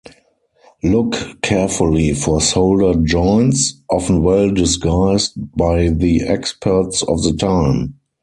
Look 0.81 1.15
carefully 1.43 2.15
for 2.15 2.41
soldered 2.41 3.05
joints, 3.05 3.75
often 3.87 4.23
well-disguised 4.23 5.33
by 5.55 5.89
the 5.89 6.21
experts 6.23 7.03
of 7.03 7.21
the 7.21 7.33
time. 7.33 7.99